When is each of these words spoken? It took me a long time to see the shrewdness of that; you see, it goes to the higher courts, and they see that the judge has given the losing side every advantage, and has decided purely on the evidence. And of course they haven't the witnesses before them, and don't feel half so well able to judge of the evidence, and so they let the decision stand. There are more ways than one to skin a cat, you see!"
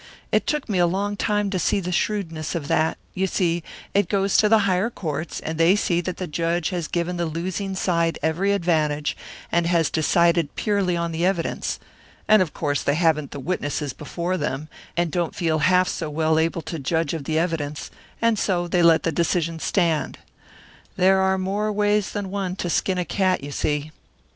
It 0.31 0.47
took 0.47 0.67
me 0.67 0.79
a 0.79 0.87
long 0.87 1.15
time 1.15 1.51
to 1.51 1.59
see 1.59 1.79
the 1.79 1.91
shrewdness 1.91 2.55
of 2.55 2.67
that; 2.69 2.97
you 3.13 3.27
see, 3.27 3.61
it 3.93 4.09
goes 4.09 4.35
to 4.37 4.49
the 4.49 4.61
higher 4.65 4.89
courts, 4.89 5.39
and 5.39 5.59
they 5.59 5.75
see 5.75 6.01
that 6.01 6.17
the 6.17 6.25
judge 6.25 6.69
has 6.71 6.87
given 6.87 7.17
the 7.17 7.27
losing 7.27 7.75
side 7.75 8.17
every 8.23 8.51
advantage, 8.51 9.15
and 9.51 9.67
has 9.67 9.91
decided 9.91 10.55
purely 10.55 10.97
on 10.97 11.11
the 11.11 11.23
evidence. 11.23 11.79
And 12.27 12.41
of 12.41 12.51
course 12.51 12.81
they 12.81 12.95
haven't 12.95 13.29
the 13.29 13.39
witnesses 13.39 13.93
before 13.93 14.37
them, 14.37 14.69
and 14.97 15.11
don't 15.11 15.35
feel 15.35 15.59
half 15.59 15.87
so 15.87 16.09
well 16.09 16.39
able 16.39 16.63
to 16.63 16.79
judge 16.79 17.13
of 17.13 17.25
the 17.25 17.37
evidence, 17.37 17.91
and 18.23 18.39
so 18.39 18.67
they 18.67 18.81
let 18.81 19.03
the 19.03 19.11
decision 19.11 19.59
stand. 19.59 20.17
There 20.95 21.21
are 21.21 21.37
more 21.37 21.71
ways 21.71 22.09
than 22.11 22.31
one 22.31 22.55
to 22.55 22.71
skin 22.71 22.97
a 22.97 23.05
cat, 23.05 23.43
you 23.43 23.51
see!" 23.51 23.91